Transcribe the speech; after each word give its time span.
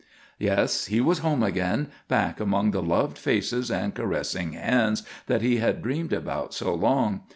Yes, 0.39 0.85
he 0.87 0.99
was 0.99 1.19
home 1.19 1.43
again, 1.43 1.91
back 2.07 2.39
among 2.39 2.71
the 2.71 2.81
loved 2.81 3.19
faces 3.19 3.69
and 3.69 3.93
caressing 3.93 4.53
hands 4.53 5.03
that 5.27 5.43
he 5.43 5.57
had 5.57 5.83
dreamed 5.83 6.11
about 6.11 6.55
so 6.55 6.73
long. 6.73 7.21